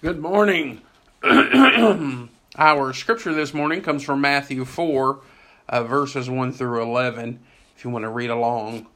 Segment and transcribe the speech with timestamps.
[0.00, 0.82] Good morning.
[2.56, 5.20] Our scripture this morning comes from Matthew 4,
[5.68, 7.40] uh, verses 1 through 11,
[7.74, 8.86] if you want to read along.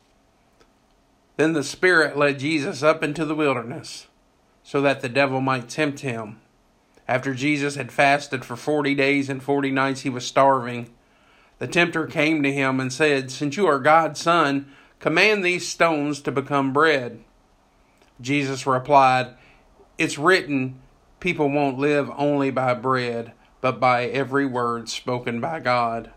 [1.36, 4.06] Then the Spirit led Jesus up into the wilderness,
[4.62, 6.38] so that the devil might tempt him.
[7.08, 10.88] After Jesus had fasted for forty days and forty nights, he was starving.
[11.58, 16.20] The tempter came to him and said, Since you are God's Son, command these stones
[16.20, 17.24] to become bread.
[18.20, 19.34] Jesus replied,
[19.98, 20.78] It's written,
[21.22, 26.10] people won't live only by bread, but by every word spoken by God.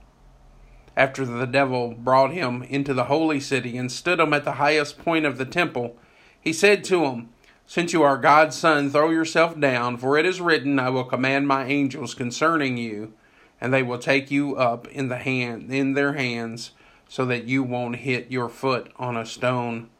[0.97, 4.97] After the devil brought him into the holy city and stood him at the highest
[4.97, 5.95] point of the temple,
[6.41, 7.29] he said to him,
[7.67, 11.47] Since you are God's son, throw yourself down, for it is written, I will command
[11.47, 13.13] my angels concerning you,
[13.61, 16.71] and they will take you up in the hand in their hands,
[17.07, 19.91] so that you won't hit your foot on a stone.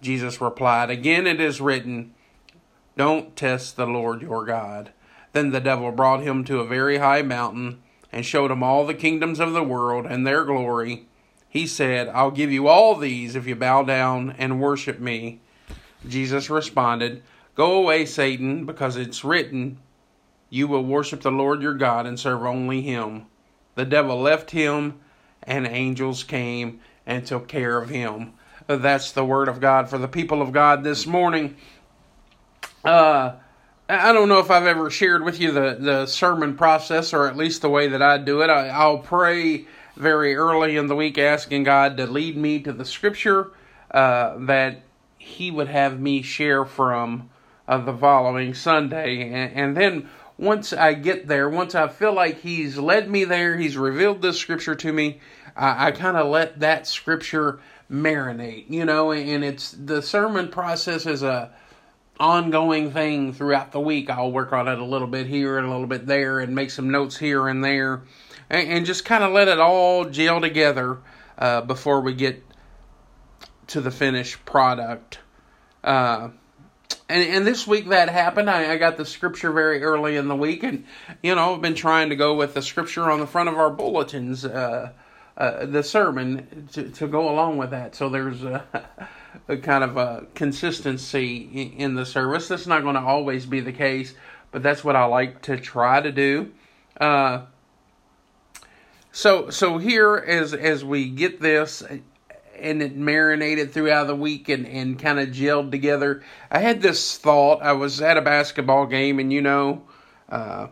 [0.00, 2.14] Jesus replied, Again it is written,
[2.96, 4.92] don't test the Lord your God.
[5.32, 8.94] Then the devil brought him to a very high mountain and showed him all the
[8.94, 11.06] kingdoms of the world and their glory.
[11.48, 15.40] He said, I'll give you all these if you bow down and worship me.
[16.08, 17.22] Jesus responded,
[17.54, 19.78] Go away, Satan, because it's written,
[20.50, 23.26] You will worship the Lord your God and serve only him.
[23.74, 25.00] The devil left him,
[25.42, 28.32] and angels came and took care of him.
[28.66, 31.56] That's the word of God for the people of God this morning.
[32.86, 33.34] Uh,
[33.88, 37.36] I don't know if I've ever shared with you the, the sermon process, or at
[37.36, 38.48] least the way that I do it.
[38.48, 42.84] I, I'll pray very early in the week, asking God to lead me to the
[42.84, 43.50] scripture
[43.90, 44.82] uh, that
[45.18, 47.28] He would have me share from
[47.66, 49.32] uh, the following Sunday.
[49.32, 53.56] And, and, then once I get there, once I feel like He's led me there,
[53.56, 55.18] He's revealed this scripture to me,
[55.56, 57.58] I, I kind of let that scripture
[57.90, 61.50] marinate, you know, and it's the sermon process is a
[62.18, 64.10] ongoing thing throughout the week.
[64.10, 66.70] I'll work on it a little bit here and a little bit there and make
[66.70, 68.02] some notes here and there
[68.50, 70.98] and, and just kind of let it all gel together
[71.38, 72.42] uh, before we get
[73.68, 75.18] to the finished product.
[75.82, 76.30] Uh,
[77.08, 78.50] and, and this week that happened.
[78.50, 80.84] I, I got the scripture very early in the week, and
[81.22, 83.70] you know I've been trying to go with the scripture on the front of our
[83.70, 84.92] bulletins, uh,
[85.36, 87.94] uh the sermon to to go along with that.
[87.94, 88.62] So there's uh,
[89.48, 92.48] a kind of a consistency in the service.
[92.48, 94.14] That's not going to always be the case,
[94.50, 96.52] but that's what I like to try to do.
[97.00, 97.42] Uh,
[99.12, 101.82] so so here as as we get this
[102.58, 106.22] and it marinated throughout the week and, and kind of gelled together.
[106.50, 107.62] I had this thought.
[107.62, 109.82] I was at a basketball game, and you know,
[110.28, 110.68] uh,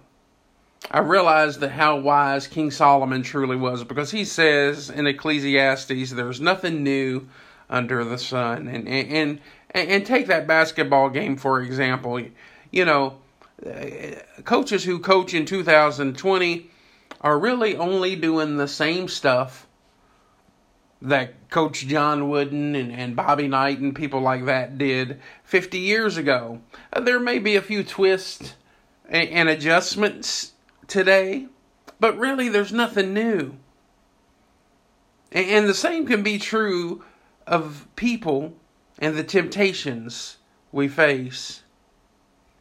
[0.90, 6.40] I realized that how wise King Solomon truly was because he says in Ecclesiastes, "There's
[6.40, 7.28] nothing new
[7.68, 8.68] under the sun.
[8.68, 9.40] And and
[9.70, 12.20] and, and take that basketball game for example.
[12.70, 13.18] You know,
[14.44, 16.70] coaches who coach in 2020
[17.20, 19.66] are really only doing the same stuff
[21.00, 26.16] that Coach John Wooden and, and Bobby Knight and people like that did 50 years
[26.16, 26.60] ago.
[26.98, 28.54] There may be a few twists
[29.08, 30.53] and, and adjustments
[30.88, 31.46] today,
[32.00, 33.56] but really there's nothing new.
[35.32, 37.04] And, the same can be true
[37.46, 38.54] of people
[39.00, 40.36] and the temptations
[40.70, 41.62] we face.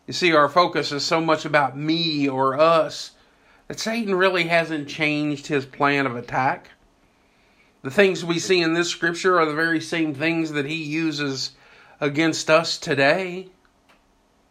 [0.08, 3.12] You see, our focus is so much about me or us
[3.68, 6.72] that Satan really hasn't changed his plan of attack.
[7.84, 11.52] The things we see in this scripture are the very same things that he uses
[12.02, 13.50] against us today.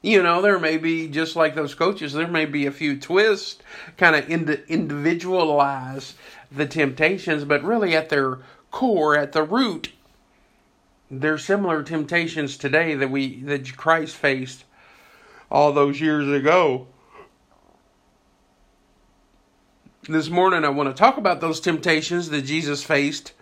[0.03, 3.63] You know, there may be, just like those coaches, there may be a few twists,
[3.97, 6.15] kind of ind- individualize
[6.51, 8.41] the temptations, but really at their
[8.73, 9.93] core, at the root,
[11.09, 14.65] they're similar temptations today that we that Christ faced
[15.51, 16.89] all those years ago.
[20.09, 23.35] This morning I want to talk about those temptations that Jesus faced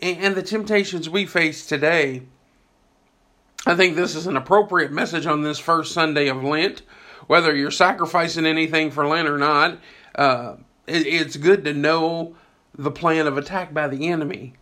[0.00, 2.22] and the temptations we face today.
[3.66, 6.82] I think this is an appropriate message on this first Sunday of Lent.
[7.26, 9.78] Whether you're sacrificing anything for Lent or not,
[10.14, 10.56] uh,
[10.86, 12.36] it's good to know
[12.74, 14.54] the plan of attack by the enemy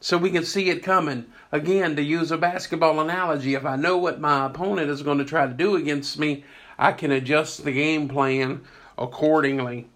[0.00, 1.26] so we can see it coming.
[1.50, 5.24] Again, to use a basketball analogy, if I know what my opponent is going to
[5.24, 6.44] try to do against me,
[6.78, 8.62] I can adjust the game plan
[8.96, 9.88] accordingly.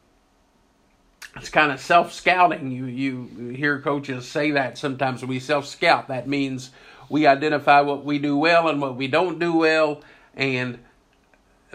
[1.37, 2.71] It's kind of self scouting.
[2.71, 6.09] You you hear coaches say that sometimes we self scout.
[6.09, 6.71] That means
[7.13, 10.01] we identify what we do well and what we don't do well,
[10.35, 10.79] and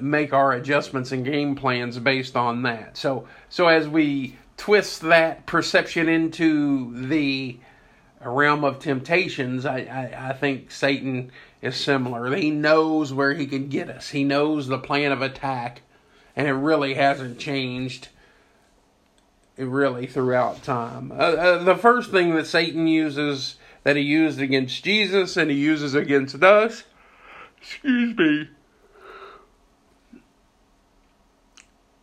[0.02, 2.98] make our adjustments and game plans based on that.
[2.98, 7.60] So so as we twist that perception into the
[8.20, 11.32] realm of temptations, I, I, I think Satan
[11.62, 12.36] is similar.
[12.36, 14.10] He knows where he can get us.
[14.10, 15.84] He knows the plan of attack,
[16.36, 18.10] and it really hasn't changed.
[19.56, 21.12] Really, throughout time.
[21.12, 23.56] Uh, uh, the first thing that Satan uses,
[23.88, 26.84] that he used against Jesus and he uses against us,
[27.62, 28.50] excuse me,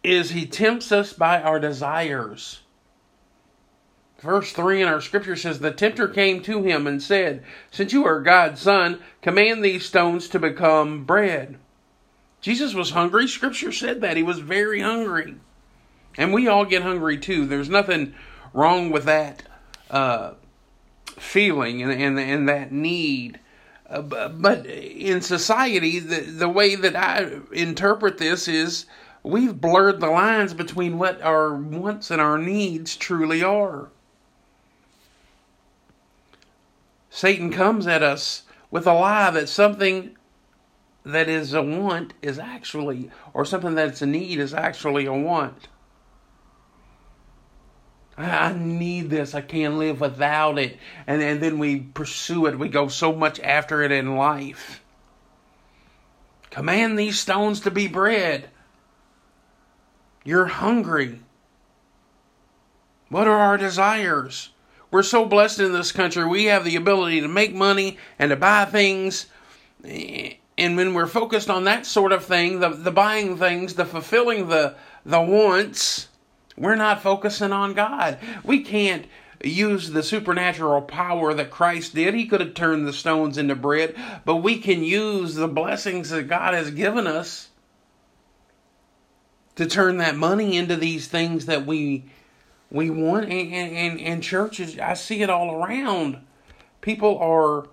[0.03, 2.61] is he tempts us by our desires.
[4.19, 8.07] Verse 3 in our scripture says, The tempter came to him and said, Since you
[8.07, 11.59] are God's son, command these stones to become bread.
[12.41, 13.29] Jesus was hungry.
[13.29, 14.17] Scripture said that.
[14.17, 15.35] He was very hungry.
[16.17, 17.45] And we all get hungry too.
[17.45, 18.15] There's nothing
[18.55, 19.43] wrong with that
[19.91, 20.33] uh,
[21.19, 23.41] feeling and, and, and that need.
[23.89, 28.87] Uh, but in society, the, the way that I interpret this is
[29.23, 33.89] we've blurred the lines between what our wants and our needs truly are.
[37.11, 40.17] Satan comes at us with a lie that something
[41.05, 45.69] that is a want is actually, or something that's a need is actually a want.
[48.17, 49.35] I need this.
[49.35, 50.79] I can't live without it.
[51.07, 52.59] And, and then we pursue it.
[52.59, 54.83] We go so much after it in life.
[56.51, 58.51] Command these stones to be bread.
[60.25, 61.21] You're hungry.
[63.09, 64.51] What are our desires?
[64.91, 66.25] We're so blessed in this country.
[66.25, 69.27] We have the ability to make money and to buy things.
[69.83, 74.49] And when we're focused on that sort of thing, the, the buying things, the fulfilling
[74.49, 76.09] the, the wants,
[76.57, 78.19] we're not focusing on God.
[78.45, 79.07] We can't
[79.43, 82.15] use the supernatural power that Christ did.
[82.15, 86.29] He could have turned the stones into bread, but we can use the blessings that
[86.29, 87.49] God has given us
[89.57, 92.05] to turn that money into these things that we
[92.71, 93.27] we want.
[93.27, 96.19] And, and, and churches, I see it all around.
[96.81, 97.69] People are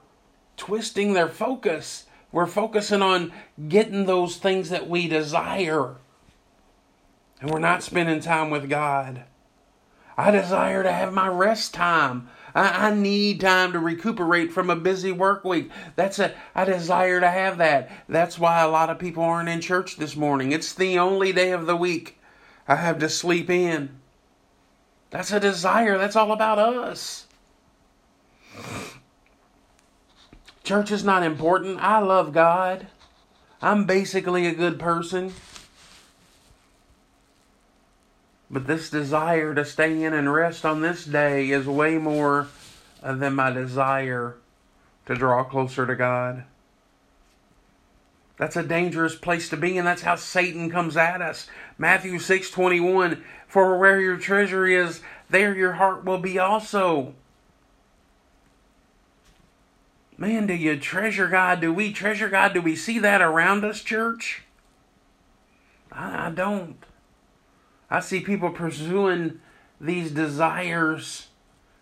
[0.58, 2.06] twisting their focus.
[2.32, 3.32] We're focusing on
[3.68, 5.96] getting those things that we desire
[7.42, 9.24] and we're not spending time with God.
[10.16, 12.30] I desire to have my rest time.
[12.54, 15.72] I, I, need time to recuperate from a busy work week.
[15.96, 17.90] That's a I desire to have that.
[18.08, 20.52] That's why a lot of people aren't in church this morning.
[20.52, 22.20] It's the only day of the week
[22.68, 24.00] I have to sleep in.
[25.10, 25.98] That's a desire.
[25.98, 27.26] That's all about us.
[30.64, 31.80] Church is not important.
[31.80, 32.88] I love God.
[33.62, 35.34] I'm basically a good person.
[38.52, 42.50] But this desire to stay in and rest on this day is way more
[43.02, 44.36] uh, than my desire
[45.06, 46.44] to draw closer to God.
[48.38, 51.48] That's a dangerous place to be, and that's how Satan comes at us.
[51.78, 57.14] Matthew 6 21 For where your treasure is, there your heart will be also.
[60.18, 61.62] Man, do you treasure God?
[61.62, 62.54] Do we treasure God?
[62.54, 64.44] Do we see that around us, church?
[65.92, 66.76] I, I don't.
[67.92, 69.42] I see people pursuing
[69.82, 71.28] these desires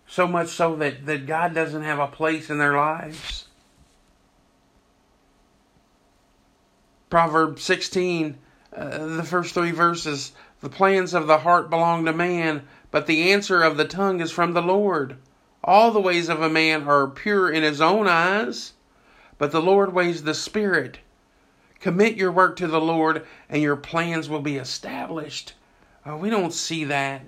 [0.07, 3.45] so much so that, that God doesn't have a place in their lives.
[7.11, 8.39] Proverbs 16,
[8.75, 13.31] uh, the first three verses The plans of the heart belong to man, but the
[13.31, 15.17] answer of the tongue is from the Lord.
[15.63, 18.73] All the ways of a man are pure in his own eyes,
[19.37, 20.99] but the Lord weighs the spirit.
[21.79, 25.53] Commit your work to the Lord, and your plans will be established.
[26.07, 27.21] Uh, we don't see that.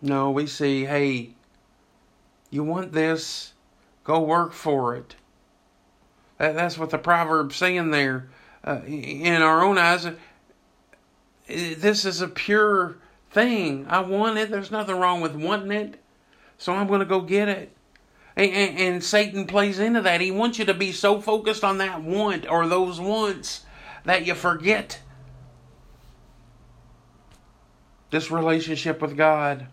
[0.00, 1.30] No, we see, hey,
[2.50, 3.52] you want this?
[4.04, 5.16] Go work for it.
[6.38, 8.28] That, that's what the proverb's saying there.
[8.64, 10.14] Uh, in our own eyes, uh,
[11.48, 12.96] this is a pure
[13.30, 13.86] thing.
[13.88, 14.50] I want it.
[14.50, 16.00] There's nothing wrong with wanting it.
[16.58, 17.72] So I'm going to go get it.
[18.36, 20.20] And, and, and, Satan plays into that.
[20.20, 23.64] He wants you to be so focused on that want or those wants
[24.04, 25.00] that you forget
[28.10, 29.66] this relationship with God.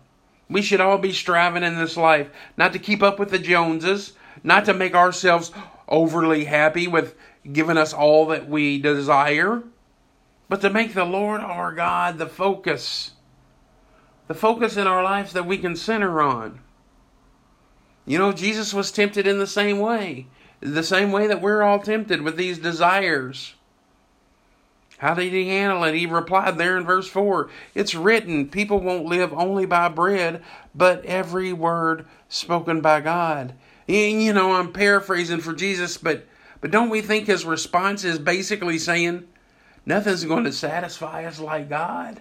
[0.48, 4.12] We should all be striving in this life not to keep up with the Joneses,
[4.42, 5.52] not to make ourselves
[5.88, 7.16] overly happy with
[7.52, 9.62] giving us all that we desire,
[10.48, 13.12] but to make the Lord our God the focus.
[14.28, 16.60] The focus in our lives that we can center on.
[18.04, 20.28] You know, Jesus was tempted in the same way,
[20.60, 23.54] the same way that we're all tempted with these desires.
[24.98, 25.94] How did he handle it?
[25.94, 30.42] He replied there in verse 4 It's written, people won't live only by bread,
[30.74, 33.54] but every word spoken by God.
[33.88, 36.26] And, you know, I'm paraphrasing for Jesus, but,
[36.60, 39.26] but don't we think his response is basically saying,
[39.84, 42.20] Nothing's going to satisfy us like God?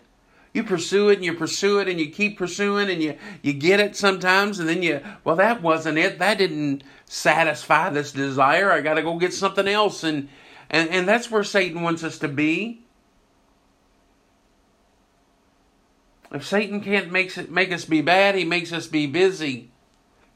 [0.55, 3.81] you pursue it and you pursue it and you keep pursuing and you you get
[3.81, 8.79] it sometimes and then you well that wasn't it that didn't satisfy this desire i
[8.79, 10.29] got to go get something else and
[10.69, 12.81] and and that's where satan wants us to be
[16.31, 19.71] if satan can't make it make us be bad he makes us be busy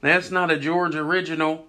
[0.02, 1.66] that's not a george original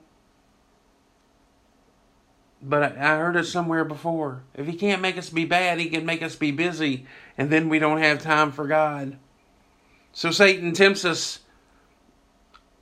[2.62, 4.42] but I, heard it somewhere before.
[4.54, 7.06] If he can't make us be bad, he can make us be busy,
[7.38, 9.16] and then we don't have time for God.
[10.12, 11.39] So Satan tempts us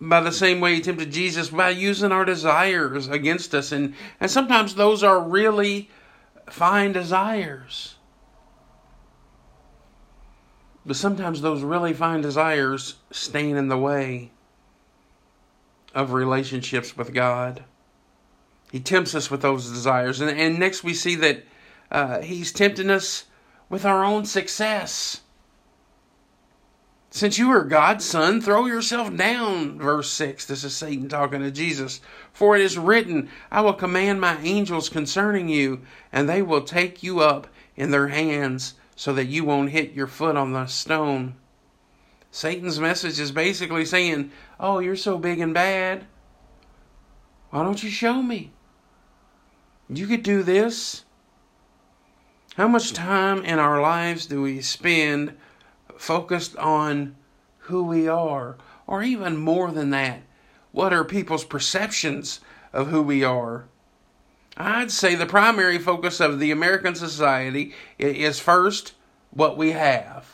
[0.01, 3.73] by the same way he tempted Jesus by using our desires against us.
[3.73, 5.91] And, and sometimes those are really
[6.49, 7.97] fine desires.
[10.87, 14.31] But sometimes those really fine desires stand in the way
[15.95, 17.65] of relationships with God.
[18.71, 20.21] He tempts us with those desires.
[20.21, 21.45] And, and next we see that
[21.91, 23.25] uh, he's tempting us
[23.69, 25.23] with our own success.
[27.11, 29.79] Since you are God's son, throw yourself down.
[29.79, 30.45] Verse 6.
[30.45, 32.01] This is Satan talking to Jesus.
[32.33, 35.81] For it is written, I will command my angels concerning you,
[36.13, 37.47] and they will take you up
[37.77, 41.37] in their hands so that you won't hit your foot on the stone.
[42.31, 46.07] Satan's message is basically saying, Oh, you're so big and bad.
[47.51, 48.53] Why don't you show me?
[49.89, 51.05] You could do this.
[52.57, 55.37] How much time in our lives do we spend
[55.99, 57.17] focused on
[57.59, 58.57] who we are?
[58.87, 60.23] Or even more than that,
[60.73, 62.41] what are people's perceptions
[62.73, 63.67] of who we are?
[64.57, 68.95] I'd say the primary focus of the American society is first
[69.31, 70.27] what we have.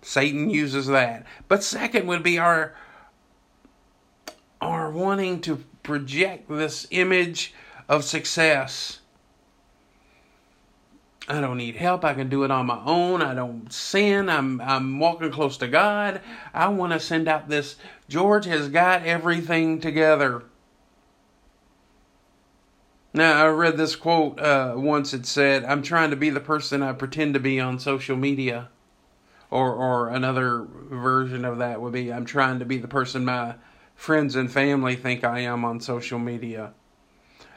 [0.00, 1.24] Satan uses that.
[1.46, 2.74] But second would be our
[4.60, 7.52] our wanting to project this image
[7.88, 9.00] of success.
[11.32, 12.04] I don't need help.
[12.04, 13.22] I can do it on my own.
[13.22, 14.28] I don't sin.
[14.28, 16.20] I'm I'm walking close to God.
[16.52, 20.42] I want to send out this George has got everything together.
[23.14, 25.14] Now I read this quote uh, once.
[25.14, 28.68] It said, "I'm trying to be the person I pretend to be on social media,"
[29.50, 33.54] or or another version of that would be, "I'm trying to be the person my
[33.94, 36.74] friends and family think I am on social media."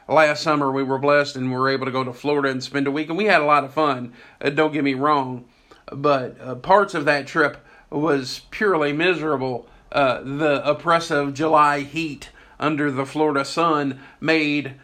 [0.08, 2.86] Last summer we were blessed and we were able to go to Florida and spend
[2.86, 4.12] a week, and we had a lot of fun.
[4.40, 5.44] Uh, don't get me wrong,
[5.92, 7.58] but uh, parts of that trip
[7.90, 9.68] was purely miserable.
[9.92, 14.74] Uh, the oppressive July heat under the Florida sun made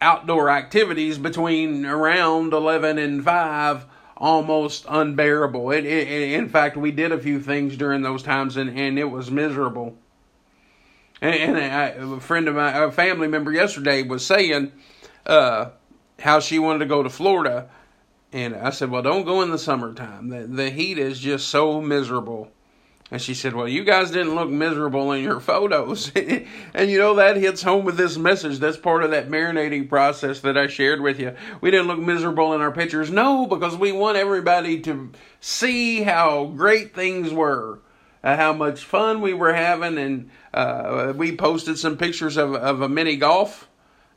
[0.00, 5.70] outdoor activities between around 11 and 5 almost unbearable.
[5.70, 9.10] It, it, in fact, we did a few things during those times and, and it
[9.10, 9.96] was miserable.
[11.24, 14.72] And, and I, a friend of my, a family member yesterday was saying
[15.24, 15.70] uh,
[16.18, 17.70] how she wanted to go to Florida.
[18.30, 20.28] And I said, well, don't go in the summertime.
[20.28, 22.50] The, the heat is just so miserable.
[23.10, 26.10] And she said, Well, you guys didn't look miserable in your photos.
[26.16, 28.58] and you know, that hits home with this message.
[28.58, 31.36] That's part of that marinating process that I shared with you.
[31.60, 33.10] We didn't look miserable in our pictures.
[33.10, 37.78] No, because we want everybody to see how great things were
[38.24, 42.80] uh, how much fun we were having, and uh, we posted some pictures of of
[42.80, 43.68] a mini golf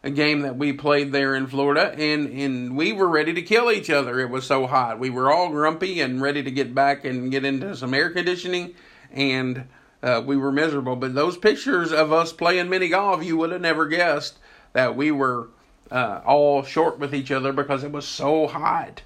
[0.04, 3.72] a game that we played there in Florida, and and we were ready to kill
[3.72, 4.20] each other.
[4.20, 5.00] It was so hot.
[5.00, 8.76] We were all grumpy and ready to get back and get into some air conditioning,
[9.12, 9.66] and
[10.02, 10.96] uh, we were miserable.
[10.96, 14.38] But those pictures of us playing mini golf, you would have never guessed
[14.74, 15.50] that we were
[15.92, 19.02] uh, all short with each other because it was so hot.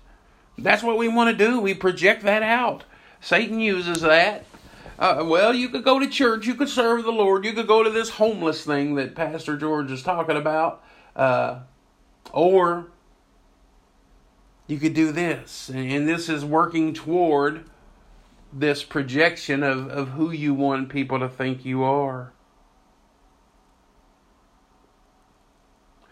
[0.57, 1.59] That's what we want to do.
[1.59, 2.83] We project that out.
[3.21, 4.45] Satan uses that
[4.99, 7.83] uh, well, you could go to church, you could serve the Lord, you could go
[7.83, 10.83] to this homeless thing that Pastor George is talking about,
[11.15, 11.59] uh,
[12.31, 12.87] or
[14.67, 15.69] you could do this.
[15.69, 17.65] And this is working toward
[18.53, 22.33] this projection of, of who you want people to think you are.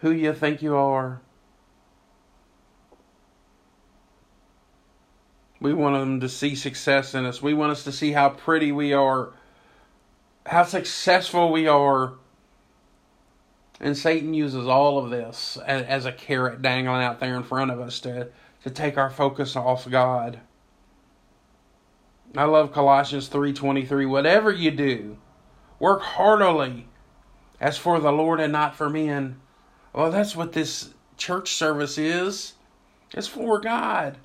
[0.02, 1.22] Who you think you are.
[5.62, 7.42] We want them to see success in us.
[7.42, 9.34] We want us to see how pretty we are,
[10.46, 12.14] how successful we are.
[13.82, 17.80] And Satan uses all of this as, a carrot dangling out there in front of
[17.80, 18.30] us to,
[18.64, 20.40] to take our focus off God.
[22.36, 24.08] I love Colossians 3:23.
[24.08, 25.18] Whatever you do,
[25.80, 26.88] work heartily
[27.60, 29.40] as for the Lord and not for men.
[29.94, 32.54] Well, that's what this church service is.
[33.14, 34.18] It's for God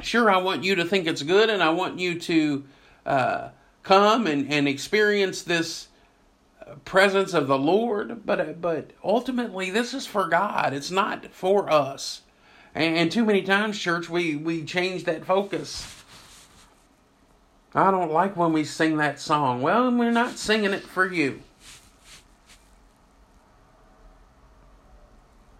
[0.00, 2.64] sure, I want you to think it's good and I want you to
[3.06, 3.48] uh,
[3.82, 5.88] come and, and experience this
[6.84, 10.72] presence of the Lord, but uh, but ultimately this is for God.
[10.72, 12.22] It's not for us.
[12.74, 16.02] And, and too many times, church, we we change that focus.
[17.74, 19.60] I don't like when we sing that song.
[19.60, 21.42] Well, we're not singing it for you.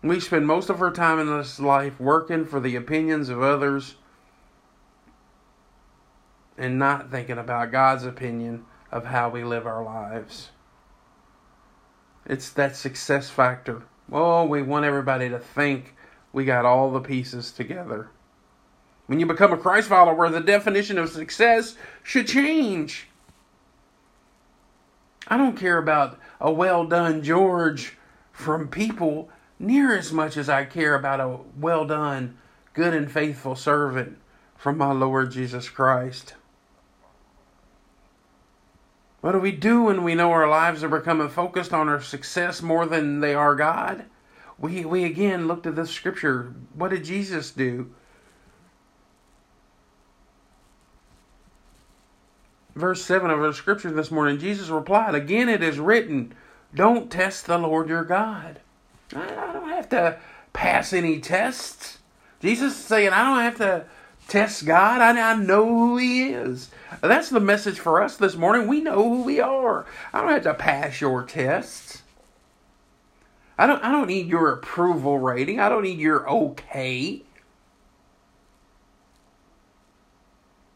[0.02, 3.94] We spend most of our time in this life working for the opinions of others
[6.56, 10.50] and not thinking about God's opinion of how we live our lives.
[12.26, 13.82] It's that success factor.
[14.12, 15.94] Oh, we want everybody to think
[16.32, 18.08] we got all the pieces together.
[19.06, 23.08] When you become a Christ follower, the definition of success should change.
[25.28, 27.96] I don't care about a well done George
[28.32, 32.38] from people near as much as I care about a well done,
[32.73, 34.18] good and faithful servant
[34.56, 36.34] from my Lord Jesus Christ.
[39.25, 42.61] What do we do when we know our lives are becoming focused on our success
[42.61, 44.04] more than they are God?
[44.59, 46.52] We, we again look to this scripture.
[46.75, 47.90] What did Jesus do?
[52.75, 56.35] Verse 7 of our scripture this morning Jesus replied, Again it is written,
[56.75, 58.61] Don't test the Lord your God.
[59.16, 60.19] I, don't have to
[60.52, 61.97] pass any tests.
[62.43, 63.87] Jesus is saying, I don't have to
[64.28, 65.00] test God.
[65.00, 66.71] I, I know who He is.
[67.00, 68.69] That's the message for us this morning.
[68.69, 69.87] We know who we are.
[70.12, 72.02] I don't have to pass your tests.
[73.59, 75.61] I don't I don't need your approval rating.
[75.61, 77.23] I don't need your okay.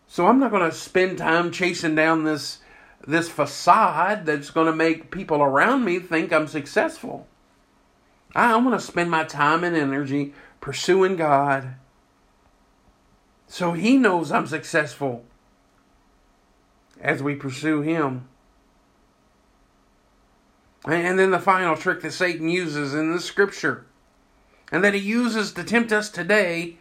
[0.06, 2.58] So I'm not going to spend time chasing down this
[3.06, 7.26] this facade that's going to make people around me think I'm successful.
[8.34, 11.74] I, I'm to spend my time and energy pursuing God
[13.48, 15.24] so he knows I'm successful
[17.00, 18.28] as we pursue him.
[20.84, 23.86] And then the final trick that Satan uses in the scripture
[24.70, 26.76] and that he uses to tempt us today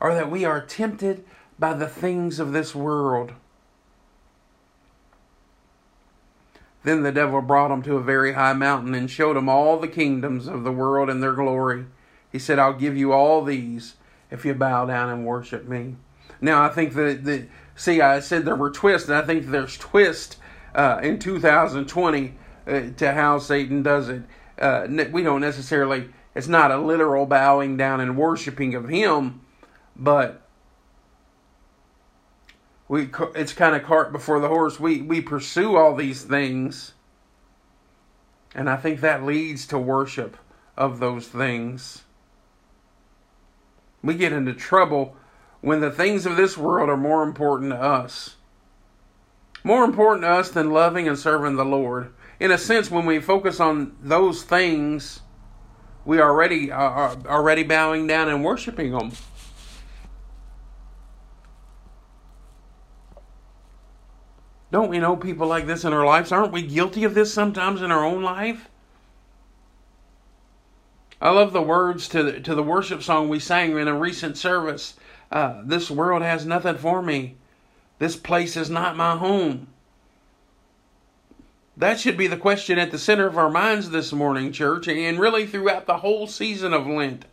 [0.00, 1.24] are that we are tempted
[1.58, 3.32] by the things of this world.
[6.82, 9.88] Then the devil brought him to a very high mountain and showed him all the
[9.88, 11.86] kingdoms of the world and their glory.
[12.32, 13.96] He said, I'll give you all these
[14.30, 15.96] if you bow down and worship me.
[16.40, 19.76] Now, I think that, the see, I said there were twists, and I think there's
[19.76, 20.36] twist
[20.74, 22.34] uh, in 2020
[22.66, 24.22] uh, to how Satan does it.
[24.58, 29.40] Uh, we don't necessarily, it's not a literal bowing down and worshiping of him,
[29.96, 30.42] but
[32.88, 34.80] we it's kind of cart before the horse.
[34.80, 36.92] We we pursue all these things,
[38.52, 40.36] and I think that leads to worship
[40.76, 42.02] of those things.
[44.02, 45.16] We get into trouble
[45.60, 48.36] when the things of this world are more important to us.
[49.62, 52.12] More important to us than loving and serving the Lord.
[52.38, 55.20] In a sense, when we focus on those things,
[56.06, 59.12] we are already are already bowing down and worshiping them.
[64.70, 66.32] Don't we know people like this in our lives?
[66.32, 68.68] Aren't we guilty of this sometimes in our own life?
[71.20, 74.38] I love the words to the, to the worship song we sang in a recent
[74.38, 74.94] service.
[75.30, 77.36] Uh, this world has nothing for me.
[77.98, 79.68] This place is not my home.
[81.76, 85.18] That should be the question at the center of our minds this morning, church, and
[85.18, 87.24] really throughout the whole season of Lent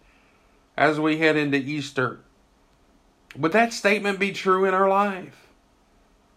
[0.77, 2.19] as we head into Easter.
[3.35, 5.47] Would that statement be true in our life?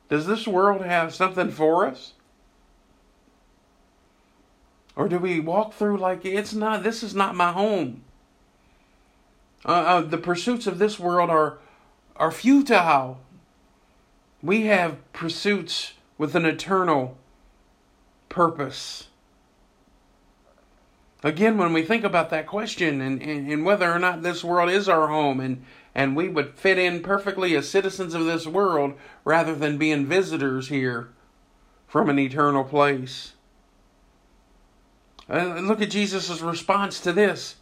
[0.09, 2.15] Does this world have something for us?
[4.97, 8.03] Or do we walk through like it's not, this is not my home?
[9.65, 11.59] Uh, uh, the pursuits of this world are,
[12.17, 13.21] are futile.
[14.43, 17.19] We have pursuits with an eternal
[18.29, 19.09] purpose.
[21.23, 24.71] Again, when we think about that question and, and, and whether or not this world
[24.71, 25.63] is our home and,
[25.95, 28.95] and we would fit in perfectly as citizens of this world
[29.25, 31.11] rather than being visitors here
[31.87, 33.35] from an eternal place.
[35.29, 37.57] Uh, look at Jesus' response to this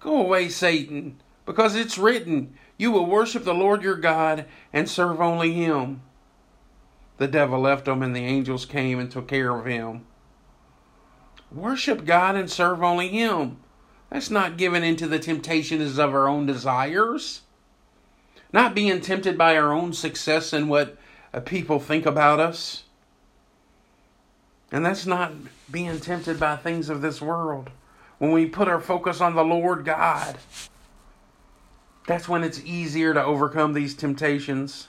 [0.00, 5.20] Go away, Satan, because it's written, You will worship the Lord your God and serve
[5.20, 6.02] only him.
[7.18, 10.06] The devil left him, and the angels came and took care of him.
[11.52, 13.58] Worship God and serve only him.
[14.08, 17.42] That's not giving into the temptations of our own desires
[18.52, 20.96] not being tempted by our own success and what
[21.32, 22.84] uh, people think about us.
[24.72, 25.32] And that's not
[25.70, 27.70] being tempted by things of this world.
[28.18, 30.36] When we put our focus on the Lord God,
[32.06, 34.88] that's when it's easier to overcome these temptations.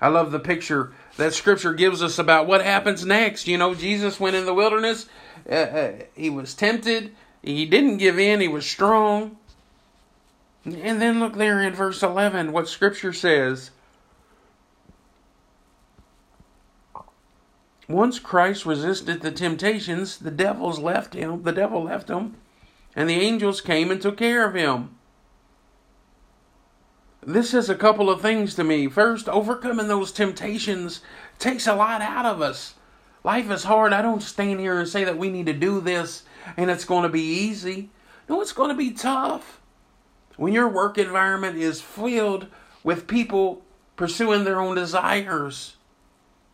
[0.00, 3.46] I love the picture that Scripture gives us about what happens next.
[3.46, 5.06] You know, Jesus went in the wilderness,
[5.48, 9.36] uh, uh, he was tempted, he didn't give in, he was strong.
[10.64, 13.70] And then look there in verse 11 what Scripture says.
[17.92, 22.36] once Christ resisted the temptations, the devils left him, the devil left him,
[22.96, 24.96] and the angels came and took care of him.
[27.24, 28.88] This is a couple of things to me.
[28.88, 31.02] First, overcoming those temptations
[31.38, 32.74] takes a lot out of us.
[33.22, 33.92] Life is hard.
[33.92, 36.24] I don't stand here and say that we need to do this
[36.56, 37.90] and it's going to be easy.
[38.28, 39.60] No, it's going to be tough.
[40.36, 42.48] When your work environment is filled
[42.82, 43.62] with people
[43.94, 45.76] pursuing their own desires,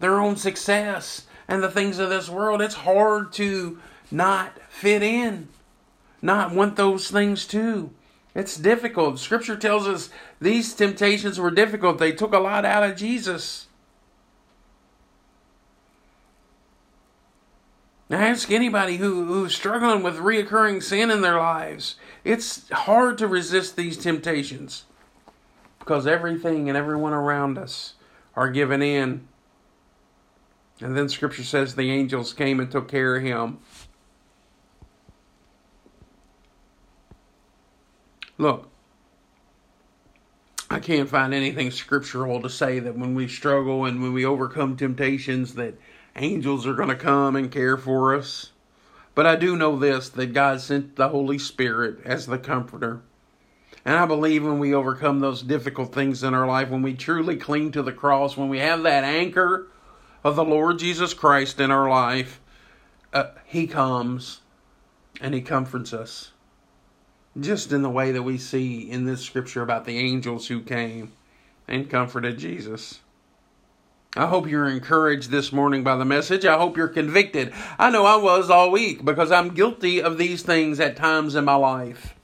[0.01, 3.79] their own success, and the things of this world, it's hard to
[4.11, 5.49] not fit in,
[6.21, 7.91] not want those things too.
[8.39, 9.19] It's difficult.
[9.19, 11.99] Scripture tells us these temptations were difficult.
[11.99, 13.67] They took a lot out of Jesus.
[18.09, 21.97] Now ask anybody who, who's struggling with reoccurring sin in their lives.
[22.23, 24.85] It's hard to resist these temptations
[25.81, 27.95] because everything and everyone around us
[28.37, 29.27] are given in.
[30.81, 33.59] And then scripture says the angels came and took care of him.
[38.39, 38.71] Look,
[40.71, 44.77] I can't find anything scriptural to say that when we struggle and when we overcome
[44.77, 45.75] temptations that
[46.15, 48.53] angels are going to come and care for us.
[49.15, 53.03] But I do know this that God sent the Holy Spirit as the comforter.
[53.85, 57.37] And I believe when we overcome those difficult things in our life, when we truly
[57.37, 59.69] cling to the cross, when we have that anchor
[60.23, 62.41] of the Lord Jesus Christ in our life,
[63.13, 64.41] uh, He comes
[65.21, 66.33] and He comforts us.
[67.39, 71.13] Just in the way that we see in this scripture about the angels who came
[71.69, 73.01] and comforted Jesus.
[74.17, 76.45] I hope you're encouraged this morning by the message.
[76.45, 77.53] I hope you're convicted.
[77.79, 81.45] I know I was all week because I'm guilty of these things at times in
[81.45, 82.15] my life.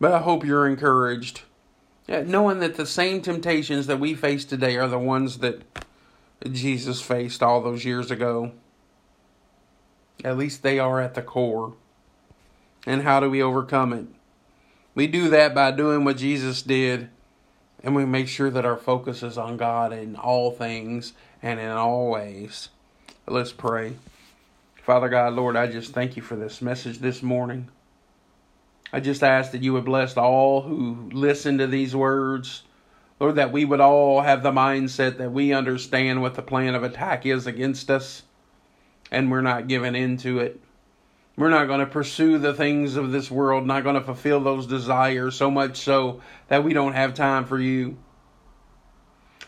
[0.00, 1.42] But I hope you're encouraged.
[2.08, 5.62] knowing that the same temptations that we face today are the ones that
[6.50, 8.52] Jesus faced all those years ago.
[10.24, 11.74] At least they are at the core.
[12.86, 14.06] And how do we overcome it?
[14.94, 17.10] We do that by doing what Jesus did
[17.86, 21.70] and we make sure that our focus is on God in all things and in
[21.70, 22.68] all ways.
[23.28, 23.94] Let's pray.
[24.82, 27.68] Father God, Lord, I just thank you for this message this morning.
[28.92, 32.62] I just ask that you would bless all who listen to these words.
[33.20, 36.82] Lord, that we would all have the mindset that we understand what the plan of
[36.82, 38.22] attack is against us
[39.10, 40.60] and we're not giving in to it.
[41.36, 44.66] We're not going to pursue the things of this world, not going to fulfill those
[44.66, 47.98] desires so much so that we don't have time for you.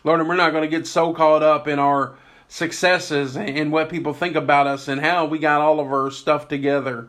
[0.05, 2.17] Lord, and we're not going to get so caught up in our
[2.47, 6.47] successes and what people think about us and how we got all of our stuff
[6.47, 7.09] together.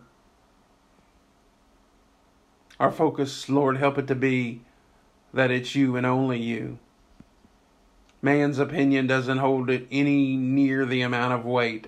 [2.80, 4.62] Our focus, Lord, help it to be
[5.34, 6.80] that it's you and only you.
[8.22, 11.88] Man's opinion doesn't hold it any near the amount of weight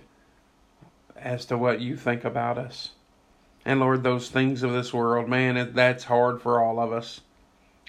[1.22, 2.92] as to what you think about us.
[3.64, 7.22] And Lord, those things of this world, man, that's hard for all of us.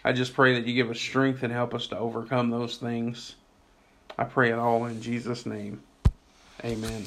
[0.05, 3.37] I just pray that you give us strength and help us to overcome those things.
[4.19, 5.83] I pray it all in Jesus' name.
[6.65, 7.05] Amen.